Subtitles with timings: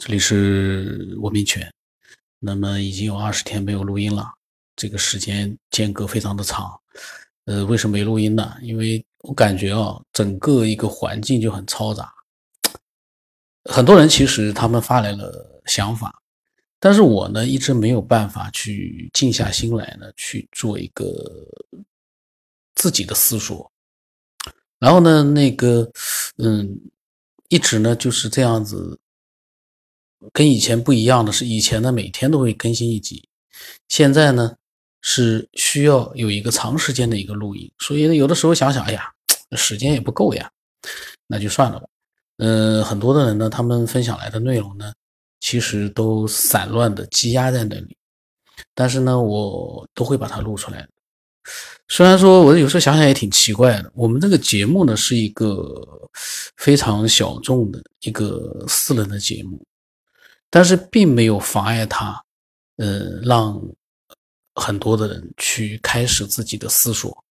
[0.00, 1.70] 这里是文明犬，
[2.38, 4.26] 那么已经有二十天没有录音了，
[4.74, 6.72] 这个时间间隔非常的长。
[7.44, 8.56] 呃，为什么没录音呢？
[8.62, 12.10] 因为我感觉啊，整个一个环境就很嘈杂。
[13.64, 16.10] 很多人其实他们发来了想法，
[16.78, 21.06] 但是我呢一直没有办法去静下心来呢去做一个
[22.74, 23.70] 自己的思索。
[24.78, 25.86] 然后呢，那个
[26.38, 26.74] 嗯，
[27.50, 28.98] 一直呢就是这样子。
[30.32, 33.26] 跟以前不一样的是，以前呢每天都会更新一集，
[33.88, 34.54] 现在呢
[35.00, 39.10] 是需要有一个长时间的一个录音，所以呢有的时候想想，哎呀，
[39.56, 40.50] 时间也不够呀，
[41.26, 41.86] 那就算了吧。
[42.36, 44.92] 嗯，很多的人呢，他们分享来的内容呢，
[45.40, 47.96] 其实都散乱的积压在那里，
[48.74, 50.86] 但是呢，我都会把它录出来。
[51.88, 56.10] 虽然说我有时候想想也挺奇怪的，我们这个节目呢是一个
[56.56, 59.60] 非常小众的一个私人的节目。
[60.50, 62.20] 但是并没有妨碍他，
[62.76, 63.62] 呃，让
[64.56, 67.24] 很多的人去开始自己的思索。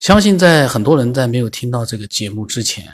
[0.00, 2.86] 相信在很多人在没有听到这个节目之前，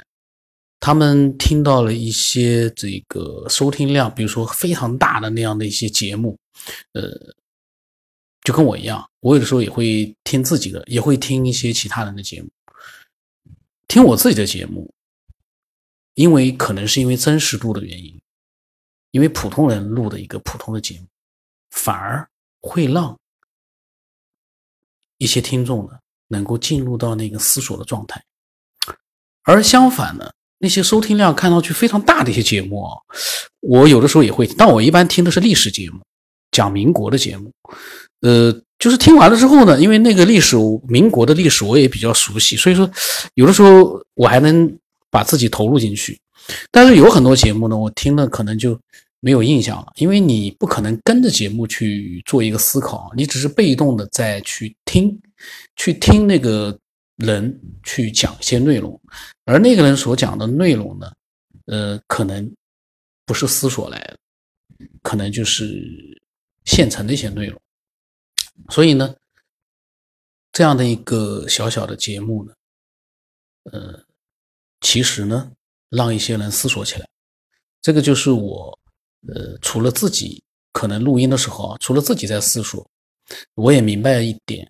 [0.79, 6.39] 他们听到了一些这个收听量，比如说非常大的那样的一些节目，
[6.93, 7.11] 呃，
[8.43, 12.49] 就跟我一样，我有的时候也会听自己的，也会听一些其他人的节目。
[13.89, 14.89] 听我自己的节目，
[16.15, 18.22] 因为可能是因为真实度的原因。
[19.13, 21.07] 因为普通人录的一个普通的节目，
[21.71, 22.29] 反而
[22.61, 23.17] 会让
[25.19, 25.93] 一些听众呢
[26.29, 28.23] 能够进入到那个思索的状态，
[29.45, 32.97] 而相反呢，那些收听量看上去非常大的一些节目啊，
[33.61, 36.01] 我有的时候也会，但我一般听的是历史节目，
[36.51, 37.53] 讲民国的节目，
[38.23, 40.57] 呃，就是听完了之后呢，因为那个历史
[40.89, 42.91] 民国的历史我也比较熟悉，所以说
[43.35, 44.79] 有的时候我还能
[45.11, 46.19] 把自己投入进去。
[46.71, 48.79] 但是有很多节目呢，我听了可能就
[49.21, 55.17] 没有印象了，因为你不可能跟着节目去做一个思考，你只是被动的在去听，
[55.77, 56.77] 去听那个
[57.17, 59.01] 人去讲一些内容，
[59.45, 61.13] 而那个人所讲的内容呢，
[61.67, 62.53] 呃，可能
[63.25, 64.19] 不是思索来的，
[65.03, 66.21] 可能就是
[66.65, 67.61] 现成的一些内容，
[68.71, 69.15] 所以呢，
[70.51, 72.53] 这样的一个小小的节目呢，
[73.71, 74.05] 呃，
[74.81, 75.53] 其实呢。
[75.93, 77.07] 让一些人思索起来，
[77.83, 78.77] 这个就是我，
[79.29, 80.43] 呃，除了自己
[80.73, 82.89] 可能录音的时候啊，除了自己在思索，
[83.55, 84.67] 我也明白一点，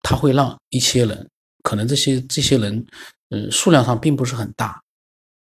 [0.00, 1.30] 他会让一些人，
[1.62, 2.82] 可能这些这些人，
[3.28, 4.82] 嗯，数量上并不是很大，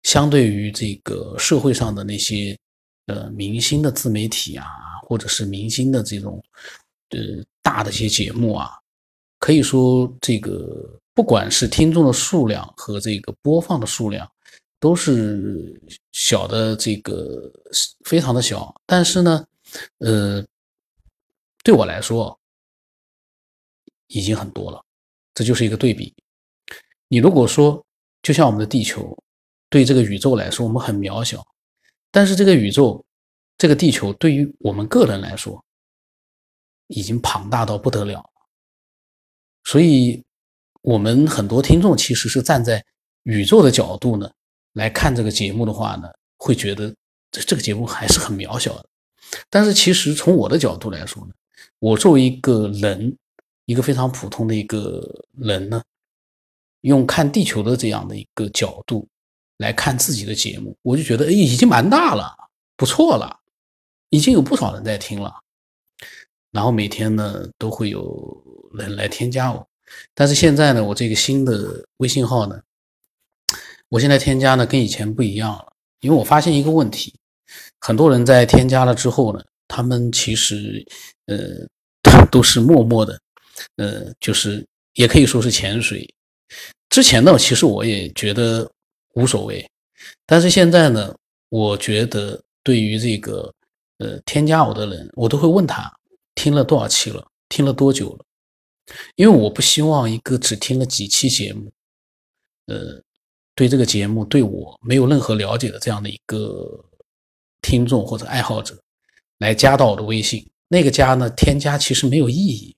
[0.03, 2.59] 相对于这个社会上的那些，
[3.07, 4.67] 呃，明星的自媒体啊，
[5.03, 6.43] 或者是明星的这种，
[7.11, 7.19] 呃，
[7.63, 8.73] 大的一些节目啊，
[9.45, 10.99] 可以说这个。
[11.17, 14.29] 不管是听众的数量和这个播放的数量，
[14.81, 17.53] 都是小的，这个
[18.05, 18.75] 非常的小。
[18.85, 19.47] 但是呢，
[19.99, 20.45] 呃，
[21.63, 22.37] 对我来说
[24.09, 24.83] 已经很多了。
[25.35, 26.13] 这就是一个对比。
[27.07, 27.81] 你如果说，
[28.23, 29.17] 就像我们的地球，
[29.71, 31.47] 对这个宇宙来说，我们很渺小，
[32.11, 33.05] 但是这个宇宙，
[33.57, 35.65] 这个地球对于我们个人来说，
[36.89, 38.29] 已经庞大到不得了。
[39.65, 40.23] 所以。
[40.87, 42.85] 我们很多听众其实是站在
[43.23, 44.31] 宇宙的角度呢
[44.75, 46.95] 来看这个节目的话呢，会觉得
[47.31, 48.85] 这这个节目还是很渺小的。
[49.49, 51.33] 但是其实从我的角度来说呢，
[51.79, 53.17] 我作为一个人，
[53.65, 55.03] 一个非常普通的一个
[55.39, 55.83] 人呢，
[56.83, 59.09] 用看地球的这样的一个角度
[59.57, 62.37] 来看自己的节目，我就觉得哎，已经蛮大了，
[62.77, 63.41] 不错了，
[64.11, 65.35] 已经有不少人在听了。
[66.51, 69.67] 然后每天呢都会有人来添加我。
[70.15, 72.61] 但是现在呢，我这个新的微信号呢，
[73.89, 77.15] 我现在添加呢跟以前不一样了，因为我发现一个问题，
[77.81, 80.85] 很多人在添加了之后呢，他们其实
[81.27, 83.21] 呃 都是默默的，
[83.77, 86.09] 呃就是也可以说是潜水。
[86.89, 88.69] 之前呢，其实我也觉得
[89.15, 89.65] 无所谓，
[90.27, 91.15] 但是现在呢，
[91.51, 93.53] 我觉得对于这个
[93.99, 95.93] 呃添加我的人，我都会问他
[96.35, 98.25] 听了多少期了，听了多久了。
[99.17, 101.73] 因为我不希望一个只听了几期节目，
[102.67, 103.03] 呃，
[103.55, 106.85] 对这个节目对我没有任何了解的这样的一个
[107.63, 108.79] 听众或者爱好者
[109.39, 112.77] 来加到我的微信，那个加呢添加其实没有意义。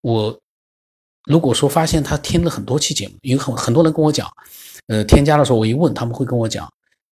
[0.00, 0.40] 我
[1.24, 4.30] 如果说发现他听了很多期节目，有很很多人跟我讲，
[4.86, 6.72] 呃，添加的时候我一问，他们会跟我讲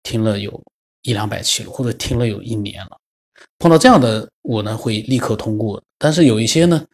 [0.04, 0.64] 听了有
[1.02, 3.00] 一两百期了，或者听了有一年了。
[3.66, 5.82] 碰到这样的我呢，会立刻通过。
[5.98, 6.86] 但是有一些呢，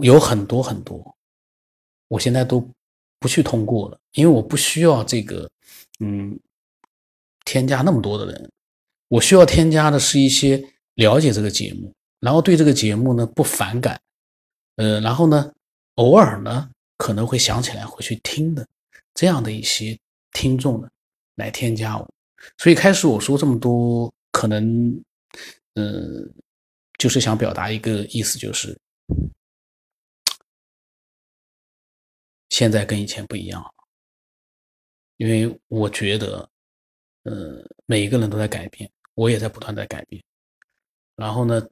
[0.00, 1.14] 有很多很多，
[2.08, 2.66] 我现在都
[3.18, 5.46] 不去通过了，因为我不需要这个，
[5.98, 6.40] 嗯，
[7.44, 8.50] 添加那么多的人，
[9.08, 10.56] 我需要添加的是一些
[10.94, 14.00] 了解这个节目，然后对这个节目呢不反感，
[14.76, 15.52] 呃，然后呢
[15.96, 18.66] 偶尔呢可能会想起来会去听的
[19.12, 19.94] 这样的一些
[20.32, 20.88] 听众呢
[21.34, 22.08] 来添加我。
[22.56, 24.98] 所以开始我说这么多，可能，
[25.74, 26.34] 嗯，
[26.98, 28.78] 就是想表达一个意思，就是
[32.48, 33.70] 现在跟以前不一样了，
[35.16, 36.50] 因为我觉得，
[37.22, 40.22] 呃，每一个人都在改变，我也在不断在改变。
[41.16, 41.66] 然后呢，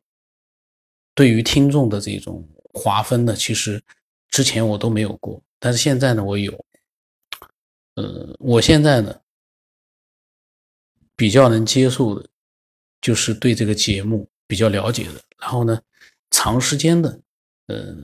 [1.15, 3.83] 对于听众的这种划分呢，其实
[4.29, 6.53] 之前我都没有过，但是现在呢，我有。
[7.95, 9.21] 呃，我现在呢。
[11.17, 12.31] 比较能接受的，
[13.01, 15.81] 就是对这个节目比较了解的，然后呢，
[16.31, 17.21] 长时间的，
[17.67, 17.95] 呃，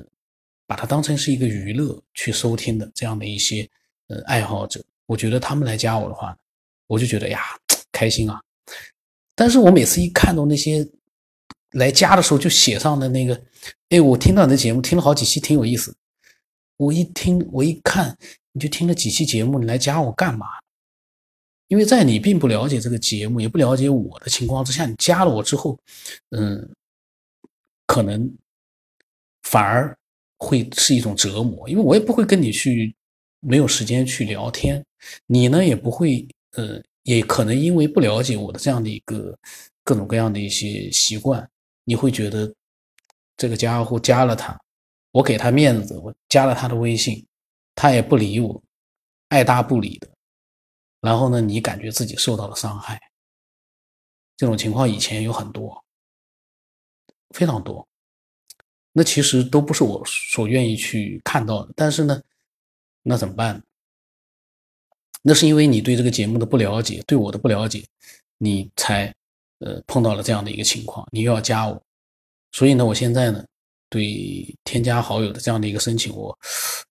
[0.67, 3.69] 把它当成是一个娱乐去收听的这样的一些
[4.09, 6.37] 呃爱好者，我觉得他们来加我的话，
[6.87, 7.41] 我就觉得呀
[7.93, 8.41] 开心啊。
[9.35, 10.87] 但是我每次一看到那些
[11.73, 13.43] 来加的时候就写上的那个，
[13.89, 15.95] 哎，我听到你的节目听了好几期，挺有意思。
[16.77, 18.17] 我一听我一看，
[18.53, 20.47] 你就听了几期节目，你来加我干嘛？
[21.69, 25.79] 因为在你并不了解这个节目，也不了解我的情况之下，你加了我之后，
[26.31, 26.69] 嗯，
[27.87, 28.31] 可能
[29.43, 29.97] 反而
[30.39, 31.69] 会是一种折磨。
[31.69, 32.95] 因为我也不会跟你去
[33.41, 34.85] 没有时间去聊天，
[35.27, 39.37] 你呢也不会，呃，也可能因为不了解我的这样的一个
[39.83, 41.49] 各种各样的一些习惯，
[41.85, 42.53] 你会觉得
[43.37, 44.59] 这个家伙加了他，
[45.13, 47.25] 我给他面子，我加了他的微信，
[47.75, 48.63] 他也不理我，
[49.29, 50.14] 爱答不理的。
[51.05, 52.99] 然后呢，你感觉自己受到了伤害，
[54.39, 55.85] 这种情况以前有很多，
[57.35, 57.87] 非常多。
[58.91, 61.73] 那其实都不是我所愿意去看到的。
[61.77, 62.23] 但是呢，
[63.03, 63.63] 那怎么办？
[65.21, 67.85] 那是因为你对这个节目的不了解，对我的不了解，
[68.39, 69.15] 你才
[69.59, 71.07] 呃碰到了这样的一个情况。
[71.13, 71.83] 你又要加我，
[72.53, 73.45] 所以呢，我现在呢，
[73.91, 76.35] 对添加好友的这样的一个申请，我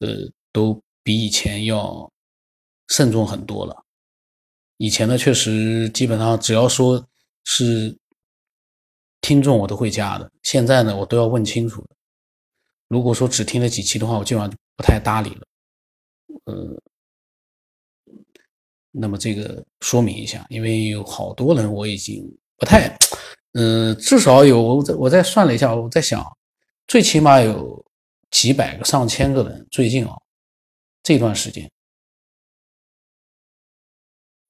[0.02, 0.10] 呃
[0.52, 2.08] 都比以前要
[2.90, 3.83] 慎重很多了。
[4.78, 7.06] 以前呢，确实基本上只要说
[7.46, 7.96] 是
[9.22, 10.30] 听众，我都会加的。
[10.42, 11.86] 现在呢，我都要问清楚。
[12.88, 15.48] 如果说只听了几期的话，我基本上不太搭理了。
[16.46, 16.82] 呃，
[18.92, 22.24] 那么这个说明一下，因为有好多人我已经
[22.58, 22.96] 不太，
[23.54, 26.26] 嗯，至少有我我再算了一下，我在想，
[26.88, 27.84] 最起码有
[28.32, 30.14] 几百个、上千个人，最近啊
[31.02, 31.72] 这段时间。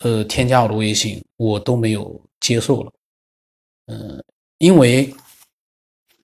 [0.04, 2.92] 呃，添加我的微信，我都没有接受了。
[3.86, 4.22] 嗯，
[4.58, 5.14] 因为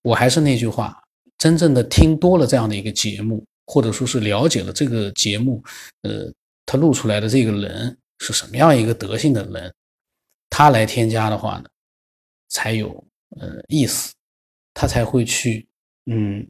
[0.02, 1.02] 我还是那句话，
[1.38, 5.64] 真正的听多了这样的一个节目，或者说是了解了这个节目，
[6.02, 6.30] 呃，
[6.66, 9.74] 他录出来的这个人是什么样一个德性的人，
[10.50, 11.70] 他来添加的话呢，
[12.50, 12.90] 才有
[13.40, 14.14] 呃意思，
[14.74, 15.66] 他才会去
[16.06, 16.46] 嗯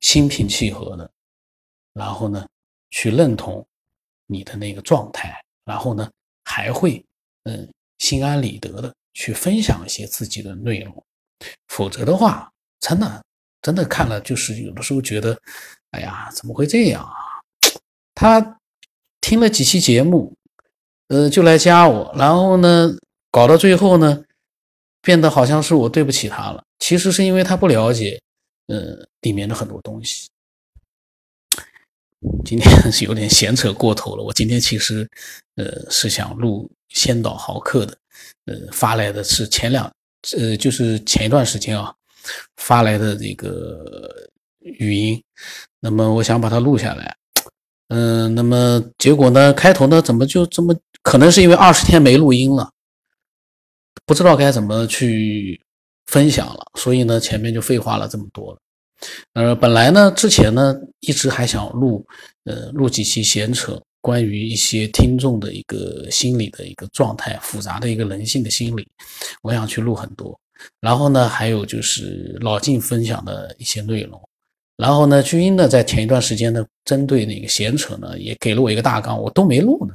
[0.00, 1.10] 心平气和的，
[1.94, 2.46] 然后呢
[2.90, 3.66] 去认同。
[4.26, 6.10] 你的那个状态，然后呢，
[6.44, 7.04] 还会
[7.44, 7.68] 嗯
[7.98, 11.04] 心安理得的去分享一些自己的内容，
[11.68, 12.50] 否则的话，
[12.80, 13.24] 真的
[13.62, 15.38] 真的看了就是有的时候觉得，
[15.90, 17.14] 哎呀，怎么会这样啊？
[18.14, 18.60] 他
[19.20, 20.32] 听了几期节目，
[21.08, 22.90] 呃，就来加我，然后呢，
[23.30, 24.22] 搞到最后呢，
[25.02, 28.20] 变得好像是我对不起他了，其实是因为他不了解，
[28.66, 30.28] 呃，里面的很多东西。
[32.44, 34.22] 今天 是有点闲扯过头了。
[34.22, 35.08] 我今天其实，
[35.56, 37.96] 呃，是想录先导豪客的，
[38.46, 39.90] 呃，发来的是前两，
[40.36, 41.94] 呃，就是前一段时间啊
[42.56, 44.28] 发来的这个
[44.60, 45.22] 语音。
[45.80, 47.16] 那么我想把它录下来，
[47.88, 50.74] 嗯，那么结果呢，开头呢怎么就这么？
[51.02, 52.70] 可能是因为二十天没录音了，
[54.06, 55.60] 不知道该怎么去
[56.06, 58.58] 分享了，所以呢，前面就废话了这么多了。
[59.34, 62.06] 呃，本来呢，之前呢，一直还想录，
[62.44, 68.86] 呃，录几期闲扯，关于一些听众的一个心理的一个状态，复杂的一个人性的心理，
[69.42, 70.38] 我想去录很多。
[70.80, 74.20] 然后呢，还有就是老晋分享的一些内容。
[74.76, 79.94] 然后呢，巨英呢，在前一段时间呢，针对那个闲扯呢，也给了我一个大纲，我都没录呢。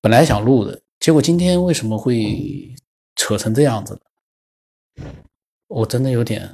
[0.00, 2.72] 本来想录的，结果今天为什么会
[3.16, 4.00] 扯成这样子？
[5.68, 6.50] 我真的有点。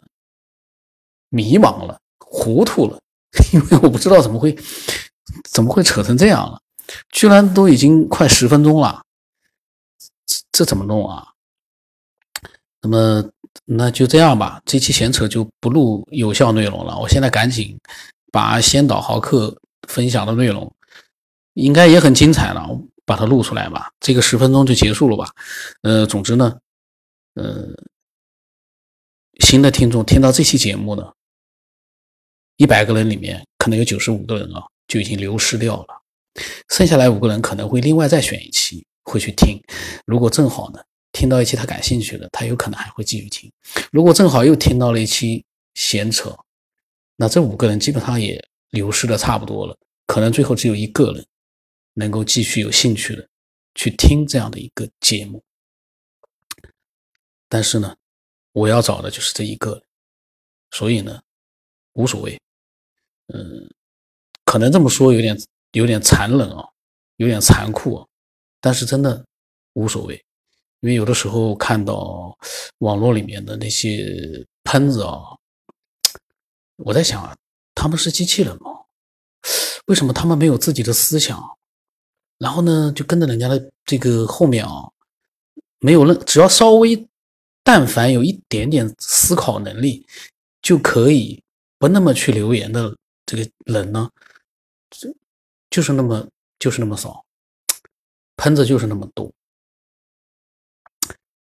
[1.28, 2.99] 迷茫了，糊涂了，
[3.52, 4.56] 因为我不知道怎么会，
[5.50, 6.61] 怎么会扯成这样了，
[7.11, 9.02] 居然都已经快十分钟了，
[10.26, 11.26] 这这怎么弄啊？
[12.83, 13.25] 那么
[13.64, 16.99] 那就这样吧，这期闲扯就不录有效内容了。
[16.99, 17.78] 我现在赶紧
[18.30, 19.56] 把先导豪客
[19.88, 20.73] 分享的内容，
[21.54, 22.68] 应该也很精彩了。
[23.09, 25.30] 把它录出来吧，这个十分钟就结束了吧。
[25.83, 26.59] 呃，总之呢，
[27.35, 27.68] 呃，
[29.40, 31.12] 新的听众听到这期节目呢，
[32.57, 36.02] 一百个人里面可能有九十五个人啊就已经流失掉了，
[36.71, 39.62] 剩下来五个人可能会另外再选一期会去听。
[40.05, 40.81] 如果正好呢
[41.12, 43.50] 听到一期他感兴趣的，他有可能还会继续听。
[43.93, 46.37] 如果正好又听到了一期闲扯，
[47.16, 49.76] 那这五个人基本上也流失的差不多了，
[50.07, 51.26] 可能最后只有一个人。
[51.99, 53.26] 能够继续有兴趣的
[53.75, 55.43] 去听这样的一个节目，
[57.49, 57.97] 但是呢，
[58.57, 59.83] 我要找的就是这一个，
[60.71, 61.21] 所以呢，
[61.93, 62.41] 无所谓。
[63.27, 63.69] 嗯，
[64.47, 65.39] 可能这么说有点
[65.73, 66.67] 有点残忍啊，
[67.17, 68.07] 有点残酷啊，
[68.59, 69.23] 但是真的
[69.75, 70.15] 无所谓，
[70.81, 72.35] 因为有的时候看到
[72.79, 75.21] 网络里面的那些喷子啊，
[76.77, 77.37] 我在想啊，
[77.75, 78.71] 他们是机器人吗？
[79.85, 81.39] 为什么他们没有自己的思想？
[82.39, 84.91] 然后呢，就跟着人家的这个后面啊，
[85.79, 87.07] 没有任只要稍微，
[87.66, 90.06] 但凡有一点点思考能力，
[90.62, 91.42] 就可以
[91.80, 92.96] 不那么去留言的
[93.26, 94.08] 这个人呢，
[94.88, 95.12] 就
[95.68, 96.28] 就是那么
[96.61, 97.25] 就是那么少，
[98.37, 99.32] 喷子就是那么多，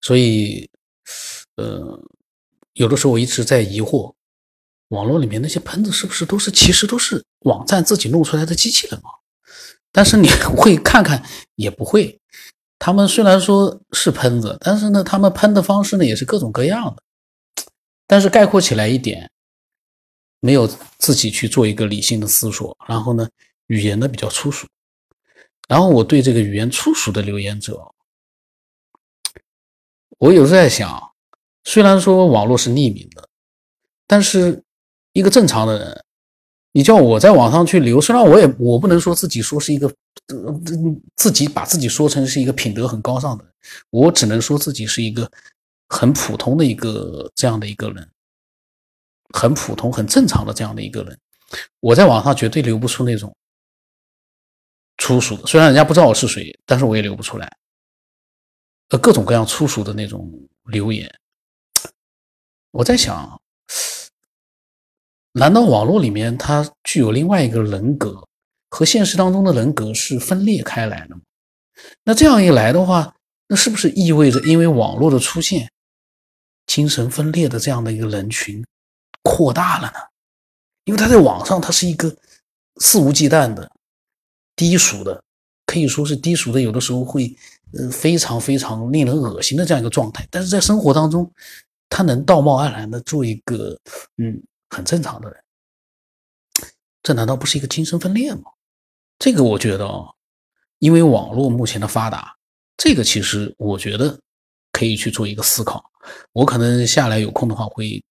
[0.01, 0.69] 所以，
[1.55, 1.99] 呃，
[2.73, 4.13] 有的时候我一直在疑惑，
[4.89, 9.09] 网络里面那些喷子是不是都是其实都是网站自己弄出来的机器人啊？
[9.91, 12.21] 但是你 会看看也不会，
[12.83, 17.03] 他们虽然说是喷子，但是呢，他们喷的方式呢也是各种各样的。
[18.07, 19.29] 但是概括起来一点，
[20.39, 20.65] 没有
[20.97, 23.29] 自己去做一个理性的思索，然后呢，
[23.67, 24.67] 语言呢比较粗俗。
[25.67, 27.79] 然后我对这个语言粗俗的留言者，
[30.17, 30.99] 我有时候在想，
[31.65, 33.29] 虽然说网络是匿名的，
[34.07, 34.63] 但是
[35.13, 36.03] 一个正常的人。
[36.73, 39.87] 你叫我在网上去留，虽然我也我不能说自己说是一个，
[40.27, 40.61] 呃，
[41.17, 43.53] 自己把自己说成是一个品德很高尚的人，
[43.89, 45.29] 我只能说自己是一个
[45.89, 48.09] 很普通的一个这样的一个人，
[49.33, 51.19] 很普通很正常的这样的一个人。
[51.81, 53.35] 我在网上绝对留不出那种
[54.97, 57.57] 粗俗的，虽然人家不知道我是谁，但是我也留不出来，
[58.91, 60.31] 呃，各种各样粗俗的那种
[60.67, 61.13] 留言。
[62.71, 63.40] 我在想。
[65.41, 68.23] 难道网络里面它具有另外一个人格，
[68.69, 71.21] 和现实当中的人格是分裂开来的吗？
[72.03, 73.11] 那这样一来的话，
[73.47, 75.67] 那是不是意味着因为网络的出现，
[76.67, 78.63] 精神分裂的这样的一个人群
[79.23, 79.97] 扩大了呢？
[80.85, 82.15] 因为他在网上他是一个
[82.79, 83.67] 肆无忌惮的、
[84.55, 85.23] 低俗的，
[85.65, 87.35] 可以说是低俗的，有的时候会
[87.73, 90.23] 呃非常非常令人恶心的这样一个状态。
[90.29, 91.27] 但是在生活当中，
[91.89, 93.75] 他能道貌岸然的做一个
[94.17, 94.39] 嗯。
[94.71, 95.43] 很正常的人，
[97.03, 98.43] 这难道不是一个精神分裂吗？
[99.19, 100.09] 这个我觉得啊，
[100.79, 102.35] 因为网络目前的发达，
[102.77, 104.17] 这个其实我觉得
[104.71, 105.83] 可以去做一个思考。
[106.31, 108.01] 我可能下来有空的话，会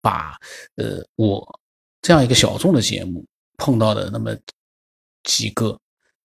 [0.00, 0.32] 把
[0.76, 1.60] 呃我
[2.00, 3.24] 这样一个小众的节目
[3.58, 4.34] 碰到的那么
[5.22, 5.78] 几个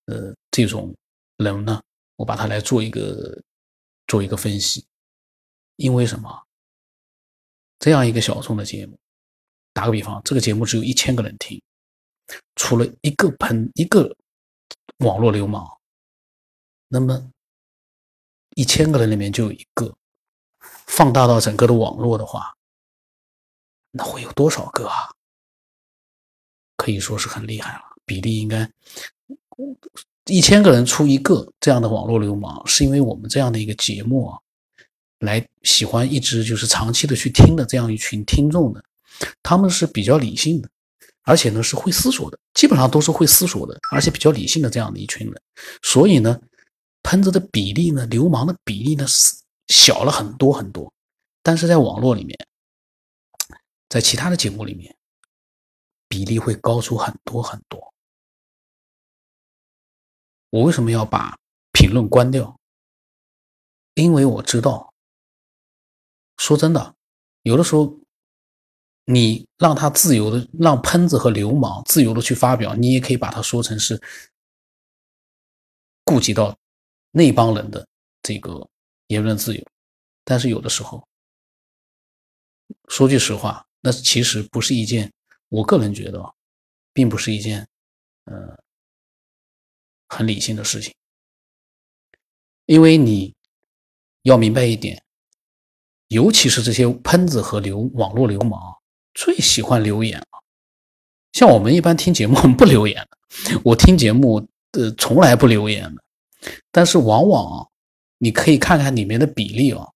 [0.06, 0.96] 呃这种
[1.38, 1.80] 人呢，
[2.16, 3.40] 我把它来做一个
[4.08, 4.84] 做一个分析。
[5.76, 6.48] 因为什么？
[7.78, 8.98] 这样一个小众的节目。
[9.74, 11.62] 打个比方，这个节目只有一千个人听，
[12.56, 14.16] 除了一个喷一个
[14.98, 15.66] 网络流氓，
[16.88, 17.32] 那么
[18.56, 19.96] 一千个人里面就有一个，
[20.60, 22.54] 放大到整个的网络的话，
[23.92, 25.10] 那会有多少个啊？
[26.76, 28.70] 可以说是很厉害了，比例应该
[30.26, 34.40] 一千个人出一个这样的网络流氓，是因为我们这样的一个节目啊，
[35.20, 38.84] 来喜欢一直就是长期的去听的这样一群听众的。
[39.44, 40.70] 他们是比较理性的，
[41.24, 45.42] 而且呢是会思索的，基本上都是会思索的，而且比较理性的这样的一群人。
[45.82, 46.40] 所以呢，
[47.04, 49.36] 喷子的比例呢，流氓的比例呢是
[49.68, 50.92] 小了很多很多。
[51.44, 52.38] 但是在网络里面，
[53.90, 54.96] 在其他的节目里面，
[56.08, 57.94] 比例会高出很多很多。
[60.50, 61.38] 我为什么要把
[61.72, 62.60] 评论关掉？
[63.94, 64.94] 因为我知道，
[66.38, 66.96] 说真的，
[67.44, 68.01] 有的时候。
[69.06, 74.02] 你让他自由的，让喷子和流氓自由的去发表，你也可以把它说成是
[76.04, 76.58] 顾及到
[77.12, 77.86] 那帮人的
[78.22, 78.68] 这个
[79.08, 79.66] 言论自由。
[80.24, 81.06] 但是有的时候，
[82.88, 85.12] 说句实话，那其实不是一件，
[85.50, 86.36] 我个人觉得，
[86.94, 87.68] 并不是一件，
[88.26, 88.64] 呃，
[90.08, 90.94] 很理性的事情。
[92.68, 93.36] 因为你
[94.22, 95.04] 要明白一点，
[96.10, 98.81] 尤其是这些喷子和流网络流氓。
[99.14, 100.28] 最喜欢留言了，
[101.34, 103.18] 像我们一般听节目， 不留言的。
[103.64, 106.02] 我听节目，呃，从来不留言的。
[106.72, 107.68] 但是往往啊，
[108.18, 109.88] 你可以看看里面的比例啊，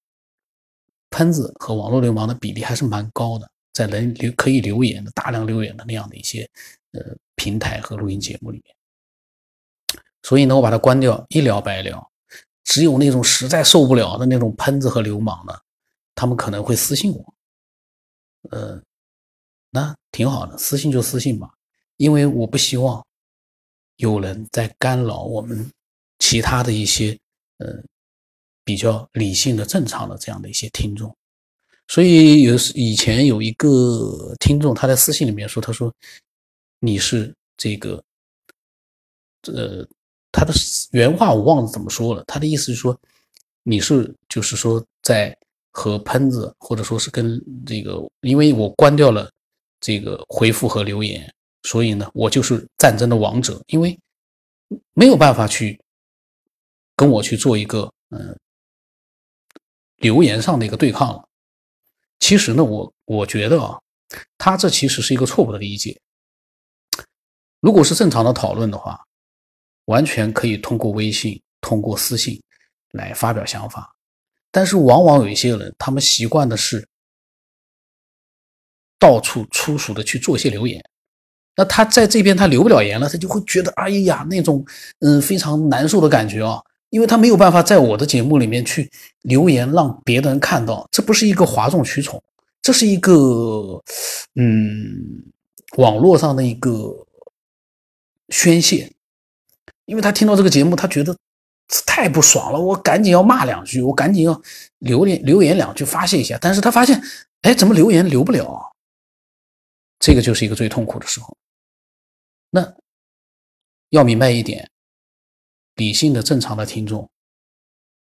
[1.10, 6.50] 喷子和网络流氓的比例还是蛮高的，在能留可以留言的大量留言的那样的一些
[6.92, 7.02] 呃
[7.36, 8.76] 平台和录音节目里面。
[10.24, 12.10] 所以呢，我把它关掉，一了百了。
[12.64, 15.54] 只有那种实在受不了的那种喷子和流氓呢，
[16.16, 17.34] 他们可能会私信我。
[18.50, 18.82] 呃，
[19.76, 21.54] 那挺好的，私信就私信吧，
[21.98, 23.06] 因为我不希望
[23.98, 25.70] 有人在干扰我们
[26.20, 27.18] 其他的一些
[27.58, 27.68] 呃
[28.64, 31.14] 比较理性的、正常的这样的一些听众。
[31.90, 35.94] 所以有以前有一个听众他在私信里面说，他说
[36.80, 38.02] 你是这个
[39.54, 39.86] 呃。
[40.38, 40.54] 他的
[40.92, 43.00] 原话我忘了怎么说了，他的意思是说，
[43.64, 45.34] 你是就是说在
[45.72, 49.32] 和喷子或者说是跟这个，因为我关掉了
[49.86, 53.96] 这个回复和留言，所以呢，我就是战争的王者，因为
[54.94, 55.80] 没有办法去
[56.96, 58.36] 跟我去做一个嗯
[59.98, 61.30] 留言上的一个对抗了。
[62.20, 63.80] 其实呢，我我觉得啊，
[64.40, 66.02] 他这其实是一个错误的理解。
[67.60, 69.00] 如果是正常的讨论的话。
[69.86, 72.42] 完全可以通过微信、通过私信
[72.94, 73.96] 来发表想法，
[74.50, 76.84] 但是往往有一些人，他们习惯的是
[79.06, 80.84] 到处粗俗的去做一些留言。
[81.56, 84.66] 那他在这边他留不了言了，他就会觉得哎呀那种
[85.02, 86.60] 嗯非常难受的感觉啊，
[86.90, 88.90] 因为他没有办法在我的节目里面去
[89.22, 92.20] 留言，让别的人看到，这不是一个哗众取宠，
[92.64, 93.80] 这是一个
[94.34, 95.24] 嗯
[95.78, 96.72] 网络上的一个
[98.30, 98.92] 宣泄。
[99.86, 101.16] 因为他听到这个节目，他觉得
[101.86, 104.42] 太不爽了，我赶紧要骂两句，我赶紧要
[104.80, 106.40] 留言留言两句发泄一下。
[106.42, 107.00] 但是他发现，
[107.44, 108.75] 哎，怎么留言留不了？
[110.06, 111.36] 这个就是一个最痛苦的时候。
[112.52, 112.76] 那
[113.90, 114.70] 要明白一点，
[115.74, 117.10] 理性的正常的听众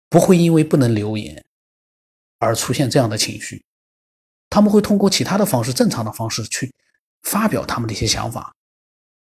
[0.09, 1.45] 不会因为不能留言
[2.39, 3.63] 而出现这样的情绪，
[4.49, 6.73] 他们会通过其他的方式，正常的方式去
[7.21, 8.51] 发表他们的一些想法，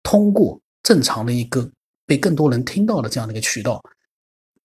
[0.03, 1.71] 通过正常的一个。
[2.05, 3.83] 被更多人听到的这样的一个渠道，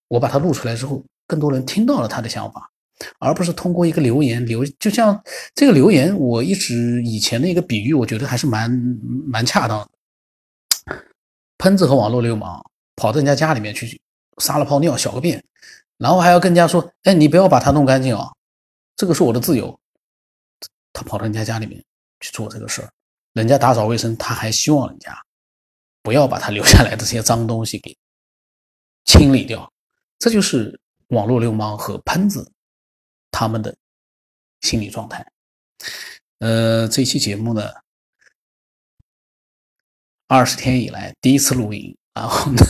[0.07, 2.70] 我把它录出来之后，更多人听到了他的想法，
[3.19, 4.65] 而不是通过一个留言留。
[4.79, 5.21] 就像
[5.55, 8.71] 这个留言，我一直以前的一个比喻，我觉得还是蛮
[9.27, 9.89] 蛮恰当的。
[11.57, 12.63] 喷子和网络流氓
[12.95, 14.01] 跑到人家家里面去
[14.37, 15.43] 撒了泡尿、小个便，
[15.97, 18.31] 然后还要跟人家说：“哎，你不要把它弄干净啊，
[18.95, 19.79] 这个是我的自由。”
[20.93, 21.83] 他跑到人家家里面
[22.19, 22.89] 去做这个事儿，
[23.33, 25.15] 人家打扫卫生，他还希望人家。
[26.03, 27.95] 不要把他留下来的这些脏东西给
[29.05, 29.71] 清理掉，
[30.17, 32.51] 这就是网络流氓和喷子
[33.31, 33.75] 他们的
[34.61, 35.25] 心理状态。
[36.39, 37.69] 呃，这期节目呢，
[40.27, 42.61] 二十天以来第一次录音，然后呢，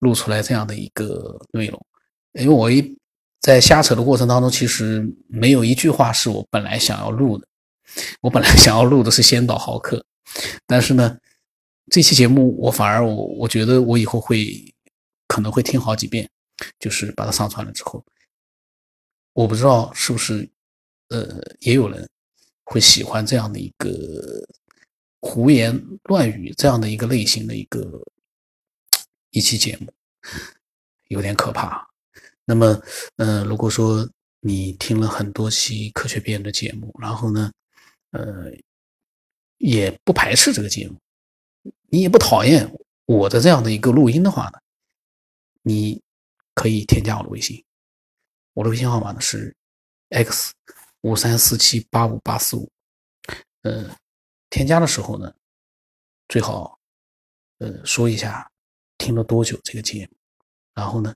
[0.00, 1.86] 录出来这样的一个内容。
[2.32, 2.96] 因为我一
[3.40, 7.46] 在瞎扯的过程当中，其实没有一句话是我本来想要录的。
[8.20, 10.04] 我本来想要录的是先导豪客，
[10.66, 11.18] 但是呢。
[11.90, 14.62] 这期节目我反而我我觉得我以后会
[15.26, 16.28] 可能会听好几遍，
[16.78, 18.04] 就是把它上传了之后，
[19.38, 20.50] 我不知道是不是
[21.10, 22.10] 呃也有人
[22.64, 24.44] 会喜欢这样的一个
[25.20, 28.02] 胡言乱语这样的一个类型的一个
[29.30, 29.92] 一期节目，
[31.06, 31.88] 有点可怕。
[32.44, 32.82] 那么
[33.14, 34.04] 呃如果说
[34.40, 37.52] 你听了很多期科学辩论的节目，然后呢
[38.10, 38.50] 呃
[39.58, 40.98] 也不排斥这个节目。
[41.90, 42.68] 你也不讨厌
[43.06, 44.58] 我的这样的一个录音的话呢，
[45.62, 46.02] 你
[46.54, 47.64] 可以添加我的微信，
[48.58, 49.54] 我的微信号码呢是
[50.08, 50.52] x
[51.02, 52.68] 五三四七八五八四五。
[53.62, 53.96] 呃，
[54.50, 55.32] 添加的时候呢，
[56.26, 56.76] 最好
[57.58, 58.50] 呃说一下
[58.96, 60.16] 听了多久这个节目，
[60.74, 61.14] 然后呢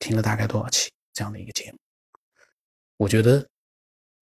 [0.00, 1.78] 听了大概多少期这样的一个节目，
[2.96, 3.48] 我觉得。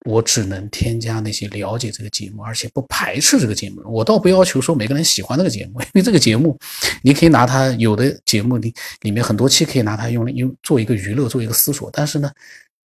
[0.07, 3.83] 我只能添加那些了解这个节目，而且不排斥这个节目。
[3.85, 6.57] 我倒不要求说每个人喜欢这个节目，因为这个节目，
[7.03, 11.91] 你可以拿它有的节目里里面很多期可以拿它用来用做一个娱乐，做一个思索。
[11.93, 12.31] 但是呢，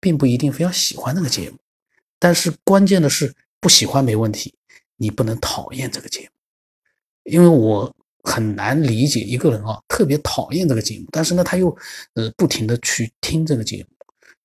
[0.00, 1.56] 并不一定非要喜欢那个节目。
[2.20, 4.54] 但是关键的是不喜欢没问题，
[4.96, 6.28] 你不能讨厌这个节目。
[7.24, 11.76] 因为我很难理解一个人啊，特别讨厌这个节目，但是呢他又
[12.14, 13.96] 呃不停的去听这个节目，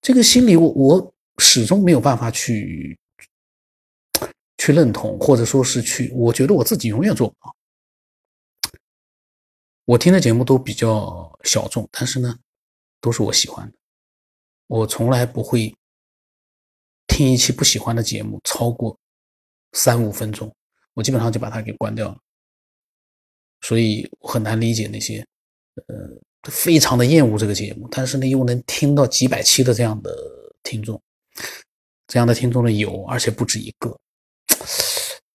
[0.02, 1.14] 这个心理我我。
[1.38, 2.98] 始终没有办法去
[4.58, 7.56] 去认同，或者说是去，我觉得我自己永远做不到。
[9.86, 12.38] 我听的节目都比较小众，但是呢，
[13.00, 13.78] 都是我喜欢的。
[14.68, 15.74] 我从来不会
[17.08, 18.98] 听一期不喜欢的节目超过
[19.72, 20.54] 三五分钟，
[20.94, 22.18] 我基本上就把它给关掉了。
[23.62, 25.26] 所以我很难理解那些
[25.88, 25.96] 呃
[26.52, 30.14] 非常的厌恶这个节目，但是呢又能听到几百期的这样的
[30.64, 31.02] 听众，
[32.08, 33.90] 这样的听众呢有，而且不止一个。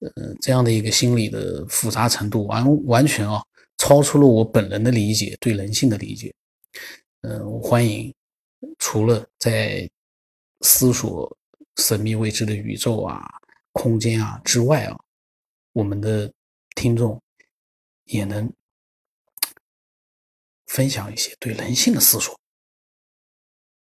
[0.01, 3.41] 呃，这样的一个心理的复杂程度，完完全啊，
[3.79, 6.35] 超出了我本人的理解，对人性的理解。
[7.21, 8.13] 嗯，我欢迎
[8.79, 9.89] 除了在
[10.63, 11.37] 思索
[11.77, 13.23] 神秘未知的宇宙啊、
[13.73, 14.99] 空间啊之外啊，
[15.73, 16.33] 我们的
[16.75, 17.23] 听众
[18.07, 18.53] 也能
[20.67, 22.37] 分享一些对人性的思索，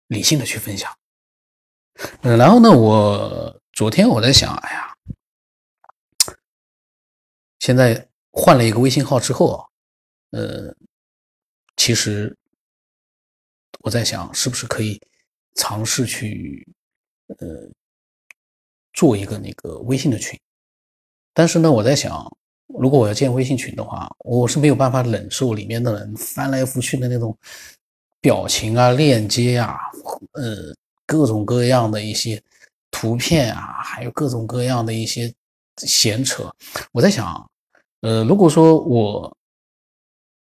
[0.07, 0.91] 理性的去分享。
[2.21, 4.85] 嗯，然后呢，我昨天我在想，哎呀。
[7.59, 9.65] 现在换了一个微信号之后啊，
[10.31, 10.73] 呃，
[11.75, 12.33] 其实
[13.81, 14.99] 我在想，是不是可以
[15.55, 16.65] 尝试去
[17.37, 17.69] 呃
[18.93, 20.39] 做一个那个微信的群？
[21.33, 22.25] 但是呢，我在想，
[22.67, 27.37] 如果我要建微信群的话，我是没有办法忍受里面的人翻来覆去的那种
[28.21, 29.77] 表情啊、链接啊、
[30.31, 30.73] 呃
[31.09, 32.39] 各种各样的一些
[32.91, 35.33] 图片啊，还有各种各样的一些
[35.77, 36.53] 闲扯。
[36.91, 37.49] 我在想。
[38.01, 39.37] 呃，如果说我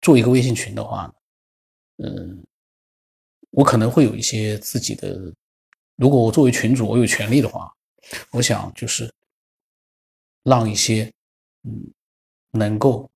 [0.00, 1.08] 做一个微信群的话，
[1.98, 2.44] 嗯，
[3.50, 5.32] 我可能会有一些自己的。
[5.94, 7.72] 如果我作为群主，我有权利的话，
[8.32, 9.08] 我想就是
[10.42, 11.08] 让一些
[11.62, 11.88] 嗯
[12.50, 13.08] 能够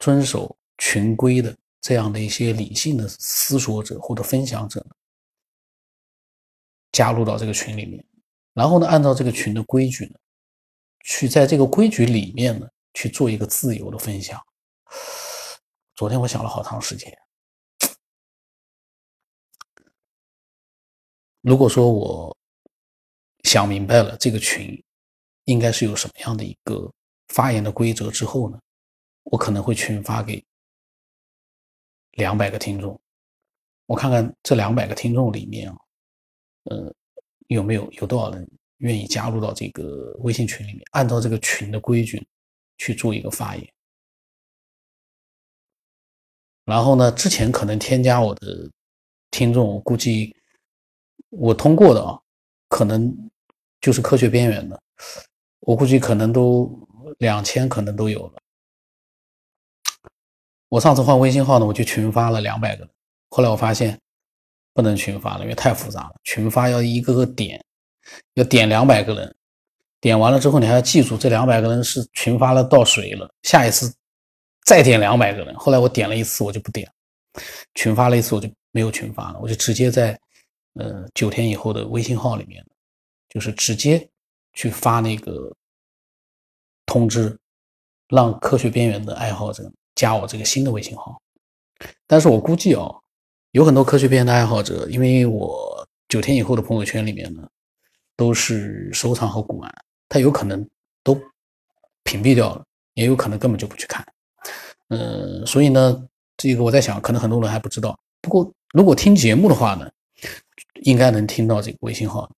[0.00, 4.84] 遵守群规的这样的一些理性的思索者或者分享者
[6.94, 8.02] 加入到这个群里面，
[8.54, 10.18] 然后呢，按照这个群的规矩呢，
[11.04, 12.66] 去在这个规矩里面呢。
[12.96, 14.40] 去做一个自由的分享。
[15.96, 17.12] 昨天我想了好长时间。
[21.40, 22.38] 如果说我
[23.42, 24.80] 想明白了这个群
[25.46, 26.88] 应该是有什么样的一个
[27.26, 28.60] 发言的规则之后呢，
[29.24, 30.40] 我可能会群发给
[32.12, 32.96] 两百个听众，
[33.86, 35.76] 我看看这两百个听众里面啊，
[36.64, 36.94] 呃，
[37.48, 38.48] 有没有有多少人
[38.78, 42.26] 愿意加入到这个微信群里面，按照这个群的规矩。
[42.76, 43.72] 去做一个发言，
[46.64, 48.68] 然后呢，之前可能添加我的
[49.30, 50.34] 听众，我估计
[51.30, 52.20] 我通过的啊，
[52.68, 53.16] 可能
[53.80, 54.82] 就是科学边缘的，
[55.60, 56.68] 我估计可能都
[57.18, 58.42] 两千，可能都有了。
[60.68, 62.90] 我上次换微信号呢，我就群发了两百个，
[63.30, 63.98] 后来我发现
[64.74, 67.64] 不能群发了，因为太复杂了，群发要一个个点，
[68.34, 69.34] 要点两百个人。
[70.00, 73.32] 点完了之后，你还要记住这两百个人是群发了到谁了。
[73.42, 73.90] 下一次
[74.66, 75.54] 再点两百个人。
[75.54, 76.86] 后来我点了一次，我就不点
[77.74, 80.18] 群发了一次，我就没有群发了，我就直接在
[80.74, 82.62] 呃九天以后的微信号里面，
[83.30, 84.06] 就是直接
[84.52, 85.50] 去发那个
[86.84, 87.34] 通知，
[88.08, 91.18] 让科学边缘的爱好者加我这个新的微信号。
[92.06, 92.94] 但是我估计哦，
[93.54, 97.48] 有很多科学片的爱好者，因为我九天以后的朋友圈里面呢，
[98.16, 99.72] 都是收藏和古玩。
[100.08, 100.68] 他有可能
[101.04, 101.14] 都
[102.02, 102.64] 屏蔽掉了，
[102.94, 104.04] 也有可能根本就不去看。
[104.88, 106.04] 嗯，所以呢，
[106.36, 107.96] 这个我在想，可能很多人还不知道。
[108.20, 109.88] 不过，如果听节目的话呢，
[110.82, 112.28] 应该能听到这个微信号。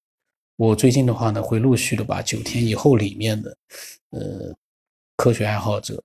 [0.57, 3.57] 我最近的话呢，会陆续的把九天以后里面的
[4.11, 4.55] 呃
[5.16, 6.02] 科学爱好者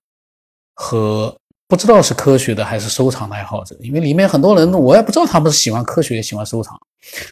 [0.73, 1.37] 和
[1.71, 6.77] 不知道是科学的还是收藏的爱好者，因为里面很多人我也不知道他们是喜欢科学喜欢收藏，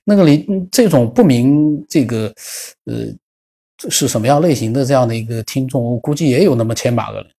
[0.05, 2.33] 那个里这种不明这个
[2.85, 3.13] 呃。
[3.89, 7.31] 是什么样类型的这样的一个听众，我估计也有那么千把个人，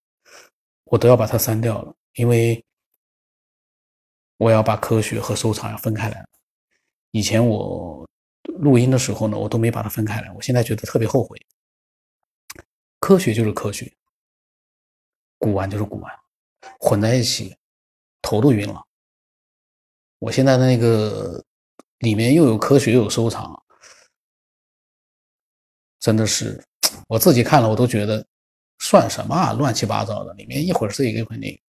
[0.85, 2.65] 我都要把它删掉了，因为
[4.39, 6.27] 我要把科学和收藏要分开来了。
[7.11, 8.09] 以前我
[8.45, 11.39] 录音的时候呢，我都没把它分开来，我现在觉得特别后悔。
[13.01, 13.93] 科学就是科学，
[15.37, 16.11] 古玩就是古玩，
[16.79, 17.57] 混在一起，
[18.23, 18.83] 头都晕了。
[20.19, 21.43] 我现在的那个
[21.99, 23.61] 里面又有科学又有收藏。
[25.99, 26.63] 真的是，
[27.09, 28.27] 我自己看了，我都觉得
[28.79, 31.63] 算什么啊，乱七八糟的，里面一会儿是一个，一会儿那。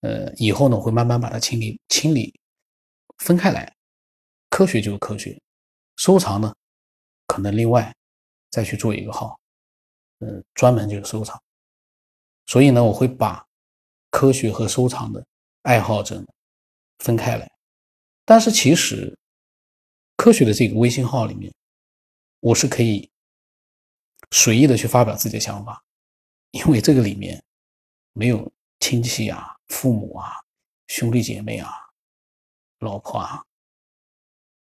[0.00, 2.38] 呃，以后呢，我会慢慢把它清理、清理、
[3.18, 3.74] 分开来。
[4.50, 5.40] 科学就是科学，
[5.96, 6.54] 收藏呢，
[7.26, 7.94] 可能另外
[8.50, 9.40] 再去做一个号，
[10.20, 11.42] 嗯，专门就是收藏。
[12.46, 13.44] 所以呢，我会把
[14.10, 15.24] 科学和收藏的
[15.62, 16.24] 爱好者
[16.98, 17.50] 分开来。
[18.24, 19.16] 但是其实，
[20.16, 21.52] 科学的这个微信号里面，
[22.40, 23.10] 我是可以。
[24.32, 25.82] 随意的去发表自己的想法，
[26.50, 27.42] 因为这个里面
[28.12, 30.32] 没有亲戚啊、父母啊、
[30.88, 31.72] 兄弟姐妹啊、
[32.80, 33.42] 老婆啊、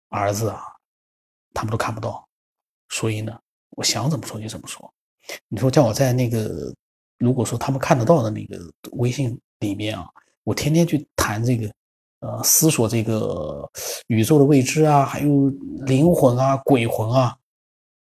[0.09, 0.63] 儿子啊，
[1.53, 2.27] 他们都看不到，
[2.89, 3.39] 所以呢，
[3.71, 4.91] 我想怎么说就怎么说。
[5.49, 6.75] 你说叫我在那个，
[7.21, 8.59] 如果说他们看得到的那个
[8.93, 10.09] 微信里面啊，
[10.43, 11.73] 我天天去谈这个
[12.21, 13.71] 呃，思索这个
[14.09, 15.49] 宇宙的未知啊，还有
[15.87, 17.37] 灵魂啊、鬼魂啊。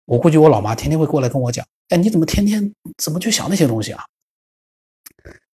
[0.07, 4.05] 我估计我老妈天天会过来跟我讲：“哎，你怎么天天怎么去想那些东西啊？”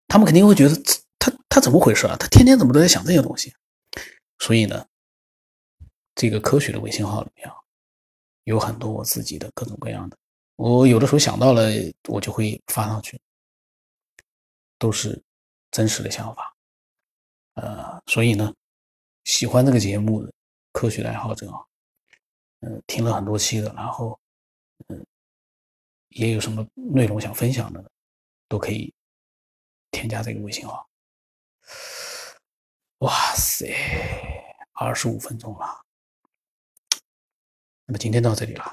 [0.08, 0.74] 他们肯定会觉得
[1.18, 2.16] 他他怎么回事啊？
[2.18, 3.52] 他天天怎么都在想这些东西？
[4.38, 4.86] 所以呢，
[6.14, 7.54] 这个科学的微信号里面啊，
[8.44, 10.16] 有很多我自己的各种各样的，
[10.56, 11.68] 我有的时候想到了，
[12.08, 13.20] 我就会发上去，
[14.78, 15.22] 都是
[15.70, 16.54] 真实的想法。
[17.54, 18.54] 呃，所以呢，
[19.24, 20.32] 喜欢这个节目的
[20.72, 21.64] 科学爱好者啊，
[22.60, 24.18] 嗯，听了很多期的，然后
[24.86, 25.04] 嗯，
[26.10, 27.90] 也有什么内容想分享的，
[28.48, 28.94] 都可以
[29.90, 30.88] 添加这个微信号。
[32.98, 33.74] 哇塞，
[34.72, 35.84] 二十五分钟了，
[37.86, 38.72] 那么今天到这里了。